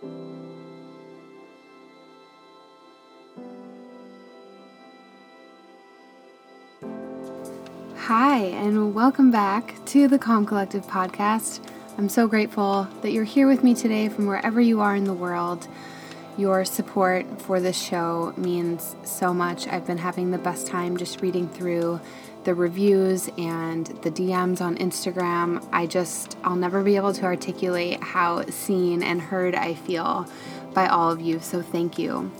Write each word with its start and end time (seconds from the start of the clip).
Hi, 0.00 0.06
and 8.36 8.94
welcome 8.94 9.32
back 9.32 9.74
to 9.86 10.06
the 10.06 10.16
Calm 10.18 10.46
Collective 10.46 10.86
podcast. 10.86 11.60
I'm 11.96 12.08
so 12.08 12.28
grateful 12.28 12.86
that 13.02 13.10
you're 13.10 13.24
here 13.24 13.48
with 13.48 13.64
me 13.64 13.74
today 13.74 14.08
from 14.08 14.26
wherever 14.26 14.60
you 14.60 14.80
are 14.80 14.94
in 14.94 15.02
the 15.02 15.12
world. 15.12 15.66
Your 16.36 16.64
support 16.64 17.42
for 17.42 17.58
this 17.58 17.80
show 17.80 18.32
means 18.36 18.94
so 19.02 19.34
much. 19.34 19.66
I've 19.66 19.86
been 19.86 19.98
having 19.98 20.30
the 20.30 20.38
best 20.38 20.68
time 20.68 20.96
just 20.96 21.22
reading 21.22 21.48
through 21.48 21.98
the 22.48 22.54
reviews 22.54 23.28
and 23.36 23.88
the 24.00 24.10
DMs 24.10 24.62
on 24.62 24.74
Instagram. 24.78 25.62
I 25.70 25.84
just, 25.84 26.38
I'll 26.42 26.56
never 26.56 26.82
be 26.82 26.96
able 26.96 27.12
to 27.12 27.24
articulate 27.26 28.02
how 28.02 28.46
seen 28.46 29.02
and 29.02 29.20
heard 29.20 29.54
I 29.54 29.74
feel 29.74 30.26
by 30.72 30.86
all 30.86 31.12
of 31.12 31.20
you. 31.20 31.40
So 31.40 31.60
thank 31.60 31.98
you. 31.98 32.32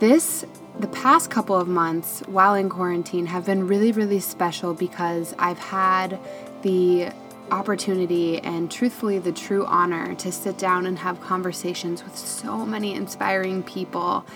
This 0.00 0.44
the 0.80 0.88
past 0.88 1.30
couple 1.30 1.54
of 1.54 1.68
months 1.68 2.20
while 2.26 2.56
in 2.56 2.68
quarantine 2.68 3.26
have 3.26 3.46
been 3.46 3.68
really, 3.68 3.92
really 3.92 4.18
special 4.18 4.74
because 4.74 5.36
I've 5.38 5.60
had 5.60 6.18
the 6.62 7.12
opportunity 7.52 8.40
and 8.40 8.68
truthfully 8.68 9.20
the 9.20 9.30
true 9.30 9.64
honor 9.66 10.16
to 10.16 10.32
sit 10.32 10.58
down 10.58 10.84
and 10.84 10.98
have 10.98 11.20
conversations 11.20 12.02
with 12.02 12.18
so 12.18 12.66
many 12.66 12.92
inspiring 12.92 13.62
people. 13.62 14.26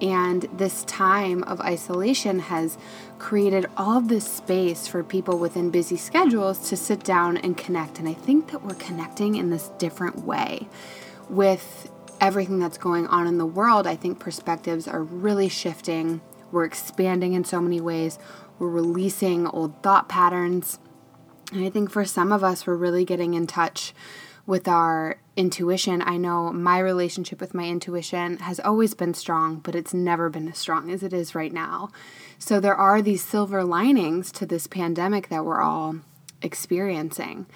And 0.00 0.42
this 0.52 0.84
time 0.84 1.42
of 1.44 1.60
isolation 1.60 2.38
has 2.38 2.78
created 3.18 3.66
all 3.76 3.98
of 3.98 4.08
this 4.08 4.26
space 4.26 4.86
for 4.86 5.02
people 5.02 5.38
within 5.38 5.70
busy 5.70 5.96
schedules 5.96 6.68
to 6.70 6.76
sit 6.76 7.04
down 7.04 7.36
and 7.36 7.56
connect. 7.56 7.98
And 7.98 8.08
I 8.08 8.14
think 8.14 8.50
that 8.50 8.62
we're 8.62 8.74
connecting 8.74 9.36
in 9.36 9.50
this 9.50 9.68
different 9.78 10.24
way 10.24 10.68
with 11.28 11.90
everything 12.20 12.58
that's 12.58 12.78
going 12.78 13.06
on 13.06 13.26
in 13.26 13.38
the 13.38 13.46
world, 13.46 13.86
I 13.86 13.96
think 13.96 14.18
perspectives 14.18 14.86
are 14.86 15.02
really 15.02 15.48
shifting. 15.48 16.20
We're 16.52 16.64
expanding 16.64 17.32
in 17.32 17.44
so 17.44 17.60
many 17.60 17.80
ways. 17.80 18.18
We're 18.58 18.68
releasing 18.68 19.46
old 19.46 19.82
thought 19.82 20.08
patterns. 20.08 20.78
And 21.52 21.64
I 21.64 21.70
think 21.70 21.90
for 21.90 22.04
some 22.04 22.32
of 22.32 22.44
us, 22.44 22.66
we're 22.66 22.76
really 22.76 23.04
getting 23.04 23.34
in 23.34 23.46
touch 23.46 23.94
with 24.46 24.68
our 24.68 25.18
intuition. 25.36 26.02
I 26.02 26.16
know 26.16 26.52
my 26.52 26.78
relationship 26.78 27.40
with 27.40 27.54
my 27.54 27.64
intuition 27.64 28.38
has 28.38 28.60
always 28.60 28.94
been 28.94 29.14
strong, 29.14 29.56
but 29.56 29.74
it's 29.74 29.94
never 29.94 30.28
been 30.28 30.48
as 30.48 30.58
strong 30.58 30.90
as 30.90 31.02
it 31.02 31.12
is 31.12 31.34
right 31.34 31.52
now. 31.52 31.90
So 32.38 32.60
there 32.60 32.74
are 32.74 33.02
these 33.02 33.22
silver 33.24 33.64
linings 33.64 34.32
to 34.32 34.46
this 34.46 34.66
pandemic 34.66 35.28
that 35.28 35.44
we're 35.44 35.60
all 35.60 35.96
experiencing. 36.42 37.46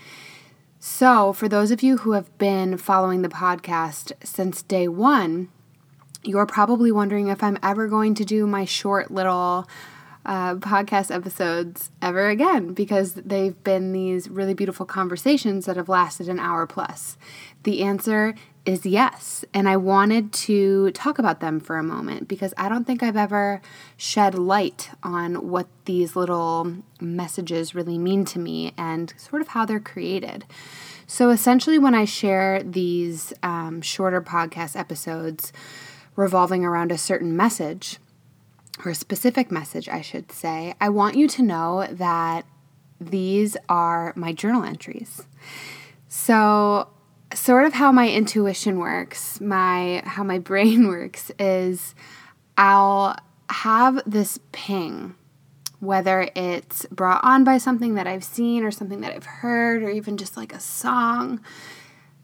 So, 0.79 1.33
for 1.33 1.49
those 1.49 1.71
of 1.71 1.83
you 1.83 1.99
who 1.99 2.13
have 2.13 2.37
been 2.37 2.77
following 2.77 3.23
the 3.23 3.31
podcast 3.31 4.13
since 4.23 4.63
day 4.63 4.87
one, 4.87 5.49
you're 6.23 6.45
probably 6.45 6.93
wondering 6.93 7.29
if 7.29 7.43
I'm 7.43 7.59
ever 7.63 7.89
going 7.89 8.15
to 8.17 8.25
do 8.25 8.47
my 8.47 8.67
short 8.67 9.11
little 9.11 9.67
uh, 10.25 10.55
podcast 10.57 11.15
episodes 11.15 11.91
ever 12.01 12.29
again 12.29 12.73
because 12.73 13.15
they've 13.15 13.63
been 13.63 13.93
these 13.93 14.29
really 14.29 14.55
beautiful 14.55 14.87
conversations 14.87 15.67
that 15.67 15.77
have 15.77 15.89
lasted 15.89 16.29
an 16.29 16.39
hour 16.39 16.67
plus. 16.67 17.19
The 17.65 17.83
answer 17.83 18.35
is 18.65 18.87
yes. 18.87 19.45
And 19.53 19.69
I 19.69 19.77
wanted 19.77 20.33
to 20.33 20.91
talk 20.93 21.19
about 21.19 21.41
them 21.41 21.61
for 21.61 21.77
a 21.77 21.83
moment 21.83 22.29
because 22.29 22.55
I 22.57 22.69
don't 22.69 22.85
think 22.85 23.03
I've 23.03 23.17
ever 23.17 23.61
shed 23.97 24.35
light 24.35 24.91
on 25.03 25.49
what 25.51 25.67
these 25.85 26.17
little 26.17 26.77
messages 27.01 27.75
really 27.75 27.99
mean 27.99 28.25
to 28.27 28.39
me 28.39 28.73
and 28.79 29.13
sort 29.19 29.43
of 29.43 29.49
how 29.49 29.67
they're 29.67 29.81
created. 29.81 30.47
So 31.07 31.29
essentially, 31.29 31.79
when 31.79 31.95
I 31.95 32.07
share 32.07 32.63
these 32.63 33.35
um, 33.43 33.83
shorter 33.83 34.23
podcast 34.23 34.75
episodes 34.75 35.53
revolving 36.17 36.65
around 36.65 36.91
a 36.91 36.99
certain 36.99 37.37
message, 37.37 37.99
or 38.85 38.91
a 38.91 38.95
specific 38.95 39.51
message, 39.51 39.89
I 39.89 40.01
should 40.01 40.33
say, 40.33 40.75
I 40.81 40.89
want 40.89 41.17
you 41.17 41.29
to 41.29 41.43
know 41.43 41.87
that 41.91 42.45
these 43.01 43.57
are 43.69 44.13
my 44.17 44.33
journal 44.33 44.65
entries. 44.65 45.27
So, 46.09 46.89
sort 47.35 47.67
of 47.67 47.75
how 47.75 47.93
my 47.93 48.09
intuition 48.09 48.79
works, 48.79 49.41
my 49.41 50.03
how 50.05 50.23
my 50.23 50.39
brain 50.51 50.89
works 50.89 51.31
is 51.39 51.95
I'll 52.57 53.17
have 53.51 54.01
this 54.07 54.39
ping 54.53 55.15
whether 55.85 56.29
it's 56.35 56.87
brought 56.87 57.23
on 57.23 57.45
by 57.45 57.59
something 57.59 57.95
that 57.95 58.07
I've 58.07 58.25
seen 58.25 58.65
or 58.65 58.71
something 58.71 59.01
that 59.03 59.13
I've 59.13 59.27
heard 59.27 59.83
or 59.83 59.91
even 59.91 60.17
just 60.17 60.37
like 60.37 60.55
a 60.55 60.61
song, 60.61 61.41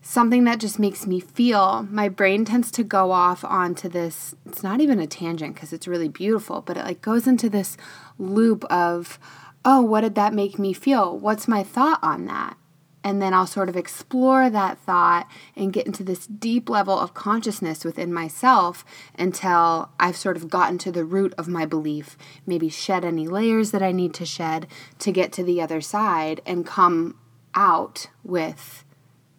something 0.02 0.44
that 0.44 0.60
just 0.60 0.78
makes 0.78 1.06
me 1.06 1.20
feel, 1.20 1.86
my 1.90 2.08
brain 2.08 2.44
tends 2.44 2.70
to 2.72 2.84
go 2.84 3.12
off 3.12 3.44
onto 3.44 3.88
this. 3.88 4.34
It's 4.46 4.62
not 4.62 4.80
even 4.80 5.00
a 5.00 5.06
tangent 5.06 5.54
because 5.54 5.72
it's 5.72 5.88
really 5.88 6.08
beautiful, 6.08 6.62
but 6.62 6.76
it 6.76 6.84
like 6.84 7.02
goes 7.02 7.26
into 7.26 7.48
this 7.48 7.76
loop 8.18 8.64
of, 8.64 9.18
oh, 9.64 9.82
what 9.82 10.00
did 10.02 10.14
that 10.14 10.34
make 10.34 10.58
me 10.58 10.72
feel? 10.72 11.18
What's 11.18 11.48
my 11.48 11.62
thought 11.62 12.00
on 12.02 12.26
that? 12.26 12.56
and 13.02 13.20
then 13.20 13.32
I'll 13.32 13.46
sort 13.46 13.68
of 13.68 13.76
explore 13.76 14.50
that 14.50 14.78
thought 14.78 15.26
and 15.56 15.72
get 15.72 15.86
into 15.86 16.04
this 16.04 16.26
deep 16.26 16.68
level 16.68 16.98
of 16.98 17.14
consciousness 17.14 17.84
within 17.84 18.12
myself 18.12 18.84
until 19.18 19.90
I've 19.98 20.16
sort 20.16 20.36
of 20.36 20.50
gotten 20.50 20.78
to 20.78 20.92
the 20.92 21.04
root 21.04 21.34
of 21.38 21.48
my 21.48 21.64
belief, 21.64 22.18
maybe 22.46 22.68
shed 22.68 23.04
any 23.04 23.26
layers 23.26 23.70
that 23.70 23.82
I 23.82 23.92
need 23.92 24.14
to 24.14 24.26
shed 24.26 24.66
to 24.98 25.12
get 25.12 25.32
to 25.32 25.44
the 25.44 25.62
other 25.62 25.80
side 25.80 26.42
and 26.44 26.66
come 26.66 27.18
out 27.54 28.08
with 28.22 28.84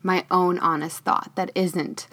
my 0.03 0.25
own 0.31 0.59
honest 0.59 0.99
thought 0.99 1.31
that 1.35 1.51
isn't 1.55 2.07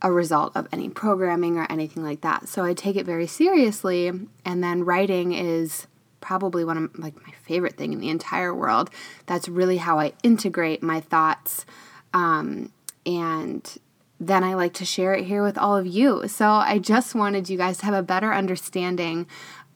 a 0.00 0.12
result 0.12 0.56
of 0.56 0.68
any 0.72 0.88
programming 0.88 1.58
or 1.58 1.66
anything 1.70 2.04
like 2.04 2.20
that. 2.20 2.48
So 2.48 2.64
I 2.64 2.72
take 2.72 2.96
it 2.96 3.04
very 3.04 3.26
seriously, 3.26 4.08
and 4.44 4.62
then 4.62 4.84
writing 4.84 5.32
is 5.32 5.86
probably 6.20 6.64
one 6.64 6.76
of 6.76 6.98
like 6.98 7.16
my 7.26 7.32
favorite 7.42 7.76
thing 7.76 7.92
in 7.92 8.00
the 8.00 8.08
entire 8.08 8.54
world. 8.54 8.90
That's 9.26 9.48
really 9.48 9.78
how 9.78 9.98
I 9.98 10.12
integrate 10.22 10.82
my 10.82 11.00
thoughts. 11.00 11.64
Um, 12.12 12.72
and 13.06 13.78
then 14.20 14.42
I 14.42 14.54
like 14.54 14.74
to 14.74 14.84
share 14.84 15.14
it 15.14 15.24
here 15.24 15.42
with 15.42 15.56
all 15.56 15.76
of 15.76 15.86
you. 15.86 16.26
So 16.28 16.48
I 16.48 16.78
just 16.78 17.14
wanted 17.14 17.48
you 17.48 17.56
guys 17.56 17.78
to 17.78 17.86
have 17.86 17.94
a 17.94 18.02
better 18.02 18.32
understanding 18.32 19.26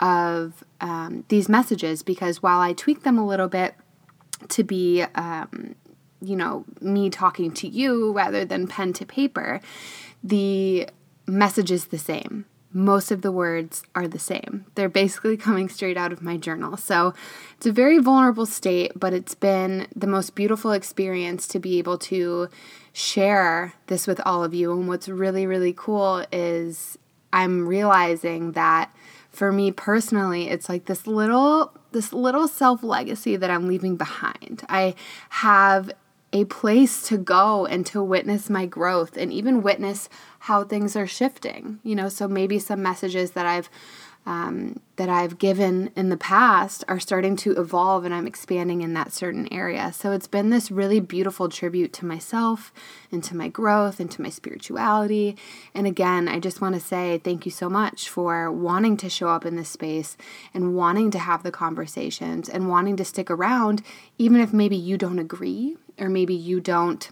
of 0.01 0.65
um, 0.81 1.25
these 1.29 1.49
messages 1.49 2.03
because 2.03 2.43
while 2.43 2.61
I 2.61 2.73
tweak 2.73 3.05
them 3.05 3.19
a 3.19 3.27
little 3.27 3.49
bit 3.49 3.75
to 4.49 4.65
be, 4.65 5.03
um, 5.15 5.77
you 6.23 6.37
know, 6.37 6.65
me 6.81 7.11
talking 7.11 7.53
to 7.53 7.69
you 7.69 8.13
rather 8.13 8.45
than 8.45 8.67
pen 8.67 8.93
to 8.95 9.07
paper, 9.07 9.61
the 10.23 10.89
message 11.27 11.71
is 11.71 11.87
the 11.87 11.99
same 11.99 12.47
most 12.73 13.11
of 13.11 13.23
the 13.23 13.33
words 13.33 13.83
are 13.95 14.09
the 14.09 14.19
same. 14.19 14.65
They're 14.75 14.89
basically 14.89 15.37
coming 15.49 15.69
straight 15.69 15.97
out 15.97 16.13
of 16.13 16.23
my 16.23 16.37
journal. 16.37 16.77
So 16.77 17.15
it's 17.57 17.67
a 17.67 17.73
very 17.73 17.99
vulnerable 17.99 18.47
state, 18.47 18.93
but 18.97 19.13
it's 19.13 19.35
been 19.35 19.87
the 19.95 20.07
most 20.07 20.35
beautiful 20.35 20.73
experience 20.73 21.47
to 21.49 21.59
be 21.59 21.79
able 21.79 21.99
to 21.99 22.49
share 22.93 23.75
this 23.87 24.07
with 24.07 24.21
all 24.25 24.43
of 24.45 24.55
you. 24.55 24.73
And 24.73 24.89
what's 24.89 25.09
really, 25.09 25.47
really 25.47 25.75
cool 25.77 26.25
is 26.33 26.99
I'm 27.33 27.67
realizing 27.67 28.53
that 28.53 28.95
for 29.31 29.51
me 29.51 29.73
personally, 29.73 30.49
it's 30.49 30.69
like 30.69 30.87
this 30.87 31.07
little 31.07 31.73
this 31.93 32.13
little 32.13 32.49
self 32.49 32.83
legacy 32.83 33.37
that 33.37 33.51
I'm 33.51 33.69
leaving 33.69 33.97
behind. 33.97 34.63
I 34.69 34.95
have 35.29 35.91
a 36.33 36.45
place 36.47 37.07
to 37.09 37.19
go 37.19 37.67
and 37.67 37.85
to 37.87 38.03
witness 38.03 38.49
my 38.49 38.67
growth 38.67 39.17
and 39.17 39.33
even 39.33 39.63
witness 39.63 40.09
how 40.41 40.65
things 40.65 40.97
are 40.97 41.07
shifting. 41.07 41.79
You 41.83 41.95
know, 41.95 42.09
so 42.09 42.27
maybe 42.27 42.59
some 42.59 42.83
messages 42.83 43.33
that 43.33 43.47
I've 43.47 43.69
um, 44.25 44.81
that 44.97 45.09
I've 45.09 45.39
given 45.39 45.91
in 45.97 46.09
the 46.09 46.17
past 46.17 46.85
are 46.87 47.01
starting 47.01 47.35
to 47.37 47.53
evolve 47.53 48.05
and 48.05 48.15
I'm 48.15 48.27
expanding 48.27 48.83
in 48.83 48.95
that 48.95 49.13
certain 49.13 49.53
area. 49.53 49.93
So 49.93 50.13
it's 50.13 50.29
been 50.29 50.51
this 50.51 50.71
really 50.71 51.01
beautiful 51.01 51.49
tribute 51.49 51.93
to 51.95 52.07
myself 52.07 52.73
and 53.11 53.25
to 53.25 53.37
my 53.37 53.49
growth 53.49 53.99
and 53.99 54.11
to 54.13 54.23
my 54.23 54.29
spirituality. 54.29 55.37
And 55.75 55.87
again, 55.87 56.29
I 56.29 56.39
just 56.39 56.61
want 56.61 56.75
to 56.75 56.81
say 56.81 57.19
thank 57.19 57.45
you 57.45 57.51
so 57.51 57.69
much 57.69 58.09
for 58.09 58.51
wanting 58.51 58.97
to 58.99 59.11
show 59.11 59.29
up 59.29 59.45
in 59.45 59.57
this 59.57 59.71
space 59.71 60.17
and 60.55 60.77
wanting 60.77 61.11
to 61.13 61.19
have 61.19 61.43
the 61.43 61.51
conversations 61.51 62.49
and 62.49 62.69
wanting 62.69 62.97
to 62.99 63.05
stick 63.05 63.31
around, 63.31 63.83
even 64.19 64.41
if 64.41 64.53
maybe 64.53 64.77
you 64.77 64.97
don't 64.97 65.19
agree 65.19 65.77
or 65.99 66.09
maybe 66.09 66.35
you 66.35 66.61
don't 66.61 67.11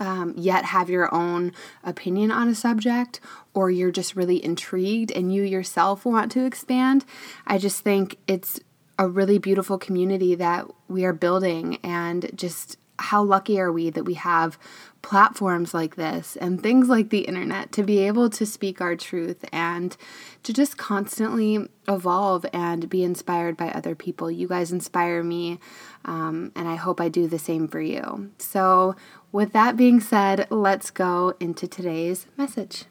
um, 0.00 0.34
yet 0.36 0.64
have 0.64 0.90
your 0.90 1.12
own 1.14 1.52
opinion 1.84 2.30
on 2.30 2.48
a 2.48 2.54
subject, 2.54 3.20
or 3.54 3.70
you're 3.70 3.90
just 3.90 4.16
really 4.16 4.44
intrigued 4.44 5.10
and 5.12 5.34
you 5.34 5.42
yourself 5.42 6.04
want 6.04 6.32
to 6.32 6.44
expand, 6.44 7.04
I 7.46 7.58
just 7.58 7.82
think 7.82 8.18
it's 8.26 8.60
a 8.98 9.06
really 9.06 9.38
beautiful 9.38 9.78
community 9.78 10.34
that 10.34 10.66
we 10.88 11.04
are 11.04 11.12
building 11.12 11.78
and 11.82 12.30
just 12.34 12.78
how 12.98 13.22
lucky 13.22 13.60
are 13.60 13.72
we 13.72 13.90
that 13.90 14.04
we 14.04 14.14
have 14.14 14.58
platforms 15.02 15.72
like 15.72 15.94
this 15.94 16.36
and 16.36 16.60
things 16.60 16.88
like 16.88 17.10
the 17.10 17.20
internet 17.20 17.70
to 17.70 17.82
be 17.82 17.98
able 18.00 18.28
to 18.28 18.44
speak 18.44 18.80
our 18.80 18.96
truth 18.96 19.44
and 19.52 19.96
to 20.42 20.52
just 20.52 20.76
constantly 20.76 21.68
evolve 21.86 22.44
and 22.52 22.88
be 22.88 23.04
inspired 23.04 23.56
by 23.56 23.68
other 23.70 23.94
people. 23.94 24.30
You 24.30 24.48
guys 24.48 24.72
inspire 24.72 25.22
me, 25.22 25.60
um, 26.04 26.50
and 26.56 26.66
I 26.68 26.74
hope 26.74 27.00
I 27.00 27.08
do 27.08 27.28
the 27.28 27.38
same 27.38 27.68
for 27.68 27.80
you. 27.80 28.32
So, 28.38 28.96
with 29.30 29.52
that 29.52 29.76
being 29.76 30.00
said, 30.00 30.46
let's 30.50 30.90
go 30.90 31.34
into 31.38 31.68
today's 31.68 32.26
message. 32.36 32.84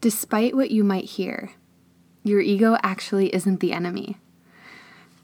Despite 0.00 0.56
what 0.56 0.70
you 0.70 0.84
might 0.84 1.04
hear, 1.04 1.52
your 2.22 2.40
ego 2.40 2.76
actually 2.82 3.34
isn't 3.34 3.60
the 3.60 3.72
enemy. 3.72 4.16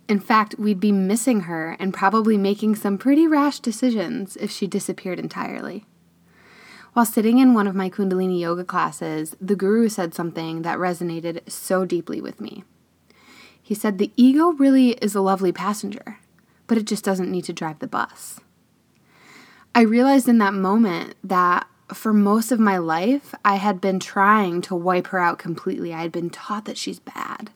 In 0.07 0.21
fact, 0.21 0.57
we'd 0.59 0.81
be 0.81 0.93
missing 0.93 1.43
her 1.43 1.77
and 1.79 1.95
probably 1.95 2.37
making 2.37 2.77
some 2.77 2.99
pretty 2.99 3.27
rash 3.27 3.61
decisions 3.61 4.37
if 4.37 4.51
she 4.51 4.67
disappeared 4.67 5.19
entirely. 5.19 5.87
While 6.93 7.07
sitting 7.07 7.39
in 7.39 7.55
one 7.55 7.67
of 7.67 7.75
my 7.75 7.89
Kundalini 7.89 8.39
yoga 8.39 8.65
classes, 8.65 9.35
the 9.41 9.57
guru 9.57 9.89
said 9.89 10.15
something 10.15 10.63
that 10.63 10.79
resonated 10.79 11.51
so 11.51 11.85
deeply 11.85 12.21
with 12.21 12.41
me. 12.41 12.65
He 13.61 13.75
said, 13.75 13.97
The 13.97 14.13
ego 14.17 14.53
really 14.53 14.91
is 14.91 15.15
a 15.15 15.23
lovely 15.23 15.51
passenger, 15.51 16.19
but 16.67 16.77
it 16.77 16.85
just 16.85 17.03
doesn't 17.03 17.31
need 17.31 17.45
to 17.45 17.53
drive 17.53 17.79
the 17.79 17.87
bus. 17.87 18.39
I 19.75 19.81
realized 19.81 20.29
in 20.29 20.39
that 20.39 20.55
moment 20.55 21.17
that 21.25 21.67
for 21.93 22.13
most 22.13 22.53
of 22.53 22.61
my 22.61 22.79
life, 22.79 23.35
I 23.45 23.57
had 23.57 23.81
been 23.81 23.99
trying 23.99 24.61
to 24.63 24.77
wipe 24.77 25.09
her 25.09 25.19
out 25.19 25.39
completely. 25.39 25.93
I 25.93 26.03
had 26.03 26.13
been 26.13 26.31
taught 26.31 26.67
that 26.67 26.79
she's 26.79 27.01
bad 27.01 27.51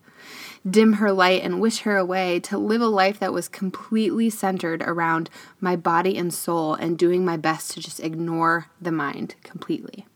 dim 0.70 0.94
her 0.94 1.12
light 1.12 1.42
and 1.42 1.60
wish 1.60 1.80
her 1.80 1.96
away, 1.96 2.40
to 2.40 2.58
live 2.58 2.80
a 2.80 2.86
life 2.86 3.18
that 3.20 3.32
was 3.32 3.48
completely 3.48 4.30
centered 4.30 4.82
around 4.82 5.30
my 5.60 5.76
body 5.76 6.16
and 6.16 6.32
soul 6.32 6.74
and 6.74 6.98
doing 6.98 7.24
my 7.24 7.36
best 7.36 7.72
to 7.72 7.80
just 7.80 8.00
ignore 8.00 8.66
the 8.80 8.92
mind 8.92 9.34
completely. 9.42 10.06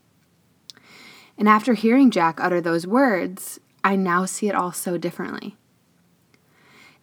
And 1.37 1.49
after 1.49 1.73
hearing 1.73 2.11
Jack 2.11 2.39
utter 2.39 2.61
those 2.61 2.85
words, 2.85 3.59
I 3.83 3.95
now 3.95 4.25
see 4.25 4.47
it 4.47 4.55
all 4.55 4.71
so 4.71 4.97
differently. 4.97 5.57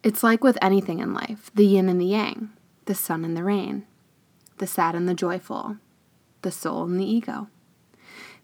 It's 0.03 0.23
like 0.23 0.43
with 0.43 0.57
anything 0.61 0.99
in 0.99 1.13
life 1.13 1.51
the 1.53 1.65
yin 1.65 1.89
and 1.89 2.01
the 2.01 2.05
yang, 2.05 2.49
the 2.85 2.95
sun 2.95 3.23
and 3.23 3.37
the 3.37 3.43
rain, 3.43 3.85
the 4.57 4.67
sad 4.67 4.95
and 4.95 5.07
the 5.07 5.13
joyful, 5.13 5.77
the 6.41 6.51
soul 6.51 6.83
and 6.83 6.99
the 6.99 7.05
ego. 7.05 7.47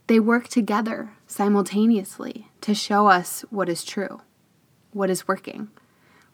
They 0.08 0.20
work 0.20 0.48
together 0.48 1.12
simultaneously 1.26 2.48
to 2.62 2.74
show 2.74 3.08
us 3.08 3.44
what 3.50 3.70
is 3.70 3.84
true 3.84 4.22
what 4.92 5.10
is 5.10 5.28
working, 5.28 5.70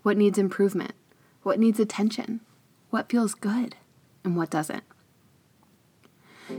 what 0.04 0.18
needs 0.18 0.38
improvement, 0.38 0.94
what 1.44 1.60
needs 1.60 1.80
attention, 1.80 2.42
what 2.90 3.10
feels 3.10 3.34
good, 3.34 3.76
and 4.24 4.36
what 4.38 4.50
doesn't. 4.50 4.84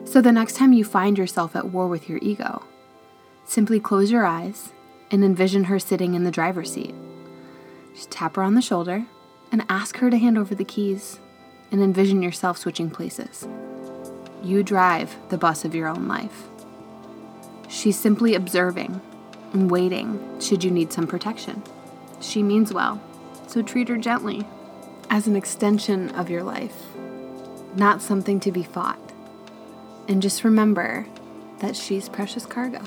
So 0.04 0.20
the 0.20 0.32
next 0.32 0.56
time 0.56 0.72
you 0.72 0.84
find 0.84 1.16
yourself 1.18 1.54
at 1.54 1.70
war 1.70 1.88
with 1.88 2.08
your 2.08 2.18
ego, 2.22 2.64
simply 3.44 3.80
close 3.80 4.10
your 4.10 4.24
eyes 4.24 4.72
and 5.10 5.24
envision 5.24 5.64
her 5.64 5.78
sitting 5.78 6.14
in 6.14 6.24
the 6.24 6.30
driver's 6.30 6.72
seat. 6.72 6.94
Just 7.94 8.10
tap 8.10 8.36
her 8.36 8.42
on 8.42 8.54
the 8.54 8.62
shoulder 8.62 9.06
and 9.52 9.64
ask 9.68 9.98
her 9.98 10.10
to 10.10 10.18
hand 10.18 10.36
over 10.36 10.54
the 10.54 10.64
keys 10.64 11.20
and 11.70 11.82
envision 11.82 12.22
yourself 12.22 12.58
switching 12.58 12.90
places. 12.90 13.46
You 14.42 14.62
drive 14.62 15.16
the 15.28 15.38
bus 15.38 15.64
of 15.64 15.74
your 15.74 15.88
own 15.88 16.08
life. 16.08 16.48
She's 17.68 17.98
simply 17.98 18.34
observing 18.34 19.00
and 19.52 19.70
waiting 19.70 20.40
should 20.40 20.64
you 20.64 20.70
need 20.70 20.92
some 20.92 21.06
protection. 21.06 21.62
She 22.24 22.42
means 22.42 22.72
well, 22.72 23.00
so 23.46 23.60
treat 23.60 23.88
her 23.88 23.98
gently 23.98 24.46
as 25.10 25.26
an 25.26 25.36
extension 25.36 26.08
of 26.10 26.30
your 26.30 26.42
life, 26.42 26.74
not 27.76 28.00
something 28.00 28.40
to 28.40 28.50
be 28.50 28.62
fought. 28.62 28.98
And 30.08 30.22
just 30.22 30.42
remember 30.42 31.06
that 31.58 31.76
she's 31.76 32.08
precious 32.08 32.46
cargo. 32.46 32.80